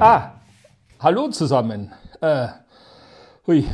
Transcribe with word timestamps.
Ah, 0.00 0.32
hallo 0.98 1.28
zusammen. 1.28 1.92
Äh, 2.22 2.48
hui. 3.46 3.68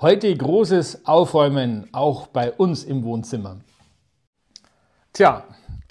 Heute 0.00 0.34
großes 0.34 1.06
Aufräumen, 1.06 1.88
auch 1.92 2.26
bei 2.28 2.50
uns 2.50 2.84
im 2.84 3.04
Wohnzimmer. 3.04 3.60
Tja, 5.12 5.44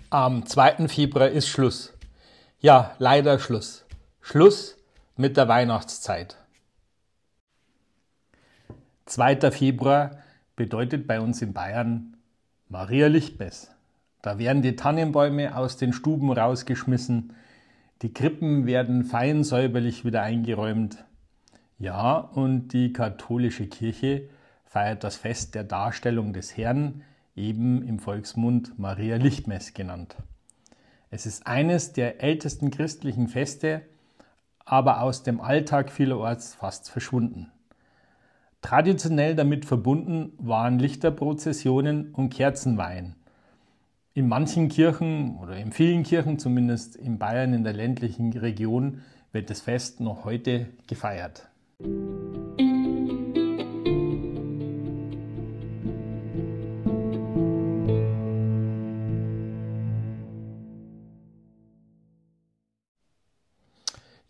am 0.10 0.46
2. 0.46 0.88
Februar 0.88 1.30
ist 1.30 1.48
Schluss. 1.48 1.94
Ja, 2.60 2.96
leider 2.98 3.38
Schluss. 3.38 3.86
Schluss 4.20 4.78
mit 5.16 5.38
der 5.38 5.48
Weihnachtszeit. 5.48 6.38
2. 9.06 9.52
Februar 9.52 10.24
bedeutet 10.56 11.06
bei 11.06 11.22
uns 11.22 11.42
in 11.42 11.54
Bayern 11.54 12.18
Maria 12.68 13.08
Lichtmess. 13.08 13.72
Da 14.22 14.38
werden 14.38 14.62
die 14.62 14.76
Tannenbäume 14.76 15.56
aus 15.56 15.78
den 15.78 15.94
Stuben 15.94 16.32
rausgeschmissen, 16.32 17.34
die 18.02 18.14
Krippen 18.14 18.66
werden 18.66 19.04
fein 19.04 19.44
säuberlich 19.44 20.06
wieder 20.06 20.24
eingeräumt. 20.24 21.06
Ja, 21.78 22.18
und 22.18 22.70
die 22.70 22.94
katholische 22.94 23.68
Kirche 23.68 24.28
feiert 24.66 25.04
das 25.04 25.18
Fest 25.18 25.54
der 25.54 25.64
Darstellung 25.64 26.34
des 26.34 26.58
Herrn, 26.58 27.04
eben 27.36 27.88
im 27.88 28.00
Volksmund 28.00 28.78
Maria 28.80 29.18
Lichtmess 29.18 29.74
genannt. 29.74 30.16
Es 31.12 31.26
ist 31.26 31.46
eines 31.46 31.94
der 31.94 32.24
ältesten 32.24 32.72
christlichen 32.72 33.28
Feste, 33.28 33.82
aber 34.66 35.02
aus 35.02 35.24
dem 35.24 35.40
Alltag 35.40 35.92
vielerorts 35.92 36.56
fast 36.56 36.90
verschwunden. 36.90 37.52
Traditionell 38.62 39.36
damit 39.36 39.66
verbunden 39.66 40.34
waren 40.38 40.80
Lichterprozessionen 40.80 42.14
und 42.14 42.30
Kerzenweihen. 42.32 43.16
In 44.14 44.28
manchen 44.28 44.68
Kirchen 44.68 45.38
oder 45.38 45.56
in 45.56 45.72
vielen 45.72 46.04
Kirchen, 46.04 46.38
zumindest 46.38 46.98
in 46.98 47.18
Bayern 47.18 47.54
in 47.54 47.64
der 47.64 47.72
ländlichen 47.72 48.34
Region, 48.34 49.04
wird 49.32 49.50
das 49.50 49.62
Fest 49.62 50.02
noch 50.02 50.26
heute 50.26 50.68
gefeiert. 50.86 51.48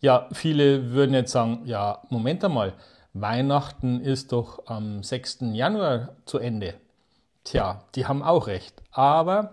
Ja, 0.00 0.28
viele 0.32 0.92
würden 0.92 1.12
jetzt 1.12 1.32
sagen, 1.32 1.62
ja, 1.64 2.02
Moment 2.08 2.44
einmal, 2.44 2.74
Weihnachten 3.14 4.00
ist 4.00 4.30
doch 4.30 4.64
am 4.66 5.02
6. 5.02 5.38
Januar 5.54 6.14
zu 6.24 6.38
Ende. 6.38 6.74
Tja, 7.42 7.82
die 7.96 8.06
haben 8.06 8.22
auch 8.22 8.46
recht. 8.46 8.80
Aber 8.92 9.50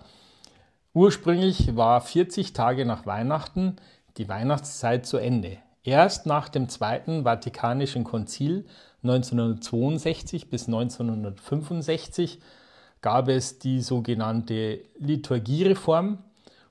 ursprünglich 0.94 1.76
war 1.76 2.02
40 2.02 2.54
Tage 2.54 2.86
nach 2.86 3.06
Weihnachten 3.06 3.78
die 4.18 4.28
Weihnachtszeit 4.28 5.06
zu 5.06 5.18
Ende. 5.18 5.58
Erst 5.84 6.26
nach 6.26 6.50
dem 6.50 6.68
Zweiten 6.68 7.24
Vatikanischen 7.24 8.04
Konzil 8.04 8.66
1962 9.04 10.50
bis 10.50 10.68
1965 10.68 12.40
gab 13.02 13.30
es 13.30 13.60
die 13.60 13.82
sogenannte 13.82 14.82
Liturgiereform, 14.98 16.20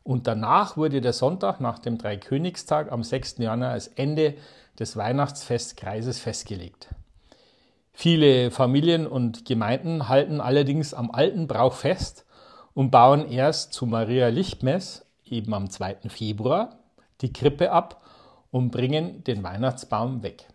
und 0.09 0.27
danach 0.27 0.79
wurde 0.79 1.03
der 1.03 1.13
Sonntag 1.13 1.61
nach 1.61 1.79
dem 1.79 1.99
Dreikönigstag 1.99 2.91
am 2.91 3.03
6. 3.05 3.39
Januar 3.41 3.73
als 3.73 3.89
Ende 3.89 4.37
des 4.79 4.97
Weihnachtsfestkreises 4.97 6.19
festgelegt. 6.19 6.89
Viele 7.93 8.51
Familien 8.51 9.07
und 9.07 9.45
Gemeinden 9.45 10.09
halten 10.09 10.41
allerdings 10.41 10.95
am 10.95 11.11
alten 11.11 11.47
Brauch 11.47 11.75
fest 11.75 12.25
und 12.75 12.91
bauen 12.91 13.31
erst 13.31 13.73
zu 13.73 13.87
Maria 13.87 14.29
Lichtmess, 14.29 15.07
eben 15.25 15.55
am 15.55 15.71
2. 15.71 16.09
Februar, 16.09 16.79
die 17.21 17.33
Krippe 17.33 17.73
ab 17.73 18.03
und 18.51 18.71
bringen 18.71 19.25
den 19.25 19.43
Weihnachtsbaum 19.43 20.23
weg. 20.23 20.49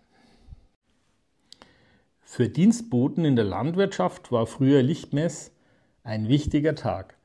Für 2.22 2.50
Dienstboten 2.50 3.26
in 3.26 3.36
der 3.36 3.46
Landwirtschaft 3.46 4.32
war 4.32 4.48
früher 4.48 4.82
Lichtmess 4.82 5.52
ein 6.04 6.28
wichtiger 6.28 6.76
Tag. 6.76 7.16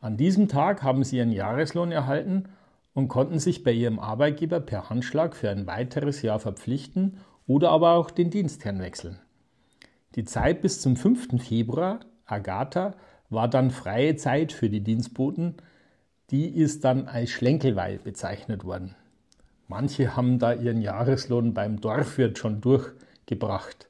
An 0.00 0.16
diesem 0.18 0.48
Tag 0.48 0.82
haben 0.82 1.02
sie 1.02 1.16
ihren 1.16 1.32
Jahreslohn 1.32 1.90
erhalten 1.90 2.50
und 2.92 3.08
konnten 3.08 3.38
sich 3.38 3.64
bei 3.64 3.72
ihrem 3.72 3.98
Arbeitgeber 3.98 4.60
per 4.60 4.90
Handschlag 4.90 5.34
für 5.34 5.50
ein 5.50 5.66
weiteres 5.66 6.20
Jahr 6.22 6.38
verpflichten 6.38 7.18
oder 7.46 7.70
aber 7.70 7.92
auch 7.92 8.10
den 8.10 8.30
Dienstherrn 8.30 8.80
wechseln. 8.80 9.18
Die 10.14 10.24
Zeit 10.24 10.60
bis 10.60 10.80
zum 10.80 10.96
5. 10.96 11.42
Februar, 11.42 12.00
Agatha, 12.26 12.94
war 13.30 13.48
dann 13.48 13.70
freie 13.70 14.16
Zeit 14.16 14.52
für 14.52 14.68
die 14.68 14.82
Dienstboten, 14.82 15.54
die 16.30 16.48
ist 16.48 16.84
dann 16.84 17.08
als 17.08 17.30
Schlenkelweih 17.30 17.98
bezeichnet 17.98 18.64
worden. 18.64 18.94
Manche 19.68 20.16
haben 20.16 20.38
da 20.38 20.52
ihren 20.52 20.80
Jahreslohn 20.80 21.54
beim 21.54 21.80
Dorfwirt 21.80 22.38
schon 22.38 22.60
durchgebracht. 22.60 23.88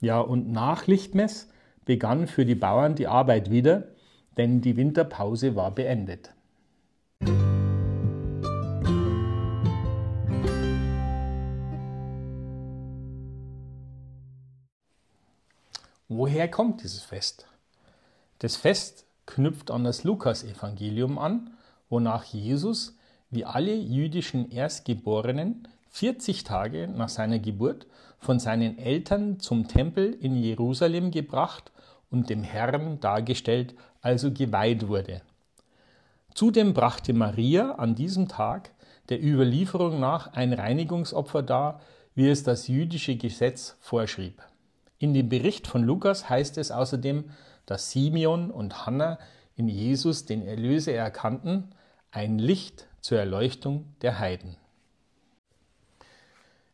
Ja, 0.00 0.20
und 0.20 0.50
nach 0.50 0.86
Lichtmess 0.86 1.48
begann 1.84 2.26
für 2.26 2.46
die 2.46 2.54
Bauern 2.54 2.94
die 2.94 3.06
Arbeit 3.06 3.50
wieder 3.50 3.88
denn 4.36 4.60
die 4.60 4.76
Winterpause 4.76 5.54
war 5.54 5.74
beendet. 5.74 6.32
Woher 16.08 16.48
kommt 16.48 16.82
dieses 16.82 17.02
Fest? 17.02 17.46
Das 18.40 18.56
Fest 18.56 19.04
knüpft 19.26 19.70
an 19.70 19.84
das 19.84 20.02
Lukasevangelium 20.02 21.18
an, 21.18 21.50
wonach 21.90 22.24
Jesus, 22.24 22.96
wie 23.30 23.44
alle 23.44 23.74
jüdischen 23.74 24.50
Erstgeborenen, 24.50 25.68
40 25.90 26.44
Tage 26.44 26.88
nach 26.88 27.10
seiner 27.10 27.38
Geburt 27.38 27.86
von 28.18 28.38
seinen 28.38 28.78
Eltern 28.78 29.40
zum 29.40 29.68
Tempel 29.68 30.14
in 30.14 30.36
Jerusalem 30.36 31.10
gebracht 31.10 31.70
und 32.10 32.30
dem 32.30 32.42
Herrn 32.42 32.98
dargestellt, 33.00 33.74
also 34.00 34.32
geweiht 34.32 34.88
wurde. 34.88 35.20
Zudem 36.34 36.72
brachte 36.72 37.12
Maria 37.12 37.72
an 37.72 37.94
diesem 37.94 38.26
Tag 38.26 38.70
der 39.10 39.22
Überlieferung 39.22 40.00
nach 40.00 40.32
ein 40.32 40.54
Reinigungsopfer 40.54 41.42
dar, 41.42 41.82
wie 42.14 42.30
es 42.30 42.42
das 42.42 42.68
jüdische 42.68 43.16
Gesetz 43.16 43.76
vorschrieb. 43.80 44.40
In 44.98 45.12
dem 45.12 45.28
Bericht 45.28 45.66
von 45.66 45.82
Lukas 45.82 46.30
heißt 46.30 46.56
es 46.56 46.70
außerdem, 46.70 47.24
dass 47.70 47.92
Simeon 47.92 48.50
und 48.50 48.84
Hannah 48.84 49.20
in 49.54 49.68
Jesus 49.68 50.24
den 50.24 50.44
Erlöser 50.44 50.92
erkannten, 50.92 51.70
ein 52.10 52.40
Licht 52.40 52.88
zur 53.00 53.18
Erleuchtung 53.18 53.94
der 54.02 54.18
Heiden. 54.18 54.56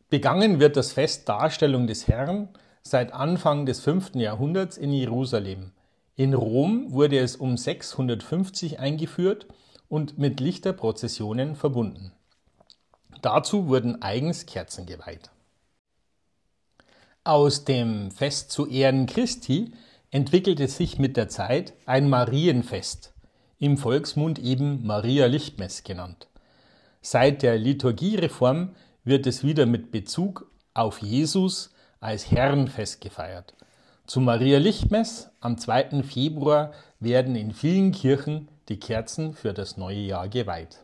Begangen 0.09 0.59
wird 0.59 0.75
das 0.75 0.93
Fest 0.93 1.29
Darstellung 1.29 1.85
des 1.85 2.07
Herrn 2.07 2.49
seit 2.81 3.13
Anfang 3.13 3.67
des 3.67 3.81
5. 3.81 4.15
Jahrhunderts 4.15 4.75
in 4.75 4.91
Jerusalem. 4.91 5.71
In 6.15 6.33
Rom 6.33 6.91
wurde 6.91 7.19
es 7.19 7.35
um 7.35 7.57
650 7.57 8.79
eingeführt 8.79 9.45
und 9.89 10.17
mit 10.17 10.39
Lichterprozessionen 10.39 11.55
verbunden. 11.55 12.11
Dazu 13.21 13.67
wurden 13.67 14.01
eigens 14.01 14.47
Kerzen 14.47 14.87
geweiht. 14.87 15.29
Aus 17.23 17.65
dem 17.65 18.09
Fest 18.09 18.49
zu 18.49 18.65
Ehren 18.65 19.05
Christi 19.05 19.73
entwickelte 20.11 20.67
sich 20.67 20.99
mit 20.99 21.17
der 21.17 21.27
Zeit 21.27 21.73
ein 21.85 22.09
Marienfest, 22.09 23.13
im 23.59 23.77
Volksmund 23.77 24.39
eben 24.39 24.85
Maria 24.85 25.25
Lichtmess 25.25 25.83
genannt. 25.83 26.27
Seit 27.01 27.41
der 27.41 27.57
Liturgiereform 27.57 28.75
wird 29.03 29.27
es 29.27 29.43
wieder 29.43 29.65
mit 29.65 29.91
Bezug 29.91 30.51
auf 30.73 31.01
Jesus 31.01 31.73
als 31.99 32.29
Herrenfest 32.31 33.01
gefeiert. 33.01 33.53
Zu 34.05 34.21
Maria 34.21 34.59
Lichtmess 34.59 35.29
am 35.41 35.57
2. 35.57 36.03
Februar 36.03 36.71
werden 36.99 37.35
in 37.35 37.53
vielen 37.53 37.91
Kirchen 37.91 38.47
die 38.69 38.79
Kerzen 38.79 39.33
für 39.33 39.53
das 39.53 39.77
neue 39.77 39.99
Jahr 39.99 40.29
geweiht. 40.29 40.79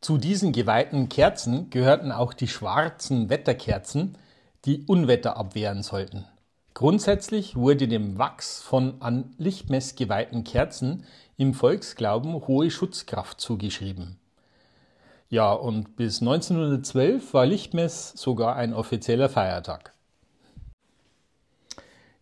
Zu 0.00 0.18
diesen 0.18 0.52
geweihten 0.52 1.08
Kerzen 1.08 1.70
gehörten 1.70 2.10
auch 2.12 2.34
die 2.34 2.48
schwarzen 2.48 3.30
Wetterkerzen, 3.30 4.18
die 4.64 4.82
Unwetter 4.86 5.36
abwehren 5.36 5.82
sollten. 5.82 6.26
Grundsätzlich 6.74 7.54
wurde 7.54 7.86
dem 7.86 8.18
Wachs 8.18 8.62
von 8.62 8.94
an 9.00 9.34
Lichtmess 9.36 9.94
geweihten 9.94 10.42
Kerzen 10.42 11.04
im 11.36 11.52
Volksglauben 11.52 12.46
hohe 12.46 12.70
Schutzkraft 12.70 13.40
zugeschrieben. 13.40 14.18
Ja, 15.28 15.52
und 15.52 15.96
bis 15.96 16.20
1912 16.20 17.34
war 17.34 17.46
Lichtmess 17.46 18.12
sogar 18.16 18.56
ein 18.56 18.74
offizieller 18.74 19.28
Feiertag. 19.28 19.92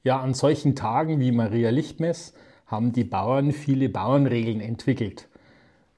Ja, 0.02 0.20
an 0.20 0.34
solchen 0.34 0.74
Tagen 0.74 1.20
wie 1.20 1.32
Maria 1.32 1.70
Lichtmess 1.70 2.34
haben 2.66 2.92
die 2.92 3.04
Bauern 3.04 3.52
viele 3.52 3.88
Bauernregeln 3.88 4.60
entwickelt. 4.60 5.28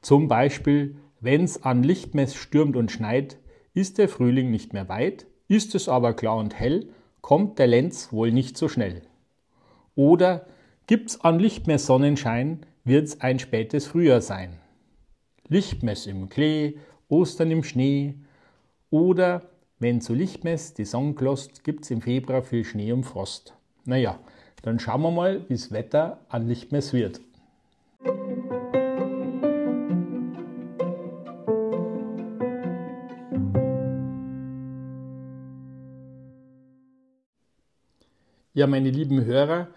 Zum 0.01 0.29
Beispiel, 0.29 0.97
wenn 1.21 1.45
es 1.45 1.63
an 1.63 1.83
Lichtmess 1.83 2.35
stürmt 2.35 2.77
und 2.77 2.91
schneit, 2.91 3.37
ist 3.75 3.99
der 3.99 4.09
Frühling 4.09 4.51
nicht 4.51 4.73
mehr 4.73 4.89
weit, 4.89 5.27
ist 5.49 5.75
es 5.75 5.89
aber 5.89 6.15
klar 6.15 6.37
und 6.37 6.55
hell, 6.55 6.89
kommt 7.23 7.59
der 7.59 7.67
Lenz 7.67 8.13
wohl 8.13 8.31
nicht 8.31 8.59
so 8.59 8.69
schnell. 8.69 9.03
Oder 9.95 10.47
gibt's 10.87 11.21
an 11.23 11.39
Lichtmess 11.39 11.87
Sonnenschein, 11.87 12.67
wird 12.85 13.07
es 13.07 13.21
ein 13.21 13.39
spätes 13.39 13.87
Frühjahr 13.87 14.21
sein. 14.21 14.59
Lichtmess 15.49 16.07
im 16.07 16.29
Klee, 16.29 16.79
Ostern 17.09 17.51
im 17.51 17.63
Schnee 17.63 18.15
oder 18.91 19.51
wenn 19.79 20.01
zu 20.01 20.15
Lichtmess 20.15 20.75
die 20.75 20.85
Sonne 20.85 21.15
glost, 21.15 21.65
gibt 21.65 21.85
es 21.85 21.91
im 21.91 22.03
Februar 22.03 22.43
viel 22.43 22.65
Schnee 22.65 22.93
und 22.93 23.05
Frost. 23.05 23.55
Naja, 23.85 24.19
dann 24.63 24.79
schauen 24.79 25.03
wir 25.03 25.11
mal, 25.11 25.49
wie 25.49 25.55
das 25.55 25.73
Wetter 25.73 26.21
an 26.29 26.47
Lichtmess 26.47 26.93
wird. 26.93 27.21
Ja, 38.55 38.67
meine 38.67 38.91
lieben 38.91 39.25
Hörer, 39.25 39.69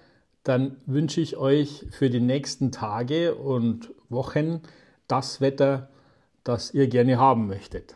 dann 0.43 0.75
wünsche 0.85 1.21
ich 1.21 1.37
euch 1.37 1.85
für 1.91 2.09
die 2.09 2.19
nächsten 2.19 2.73
Tage 2.73 3.35
und 3.35 3.93
Wochen 4.09 4.61
das 5.07 5.39
Wetter, 5.39 5.89
das 6.43 6.73
ihr 6.73 6.87
gerne 6.87 7.17
haben 7.17 7.47
möchtet. 7.47 7.95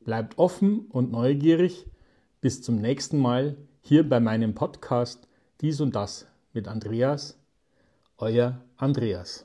Bleibt 0.00 0.38
offen 0.38 0.86
und 0.90 1.10
neugierig. 1.10 1.86
Bis 2.40 2.62
zum 2.62 2.76
nächsten 2.76 3.18
Mal 3.18 3.56
hier 3.80 4.08
bei 4.08 4.20
meinem 4.20 4.54
Podcast 4.54 5.26
Dies 5.60 5.80
und 5.80 5.96
das 5.96 6.28
mit 6.52 6.68
Andreas. 6.68 7.36
Euer 8.16 8.62
Andreas. 8.76 9.44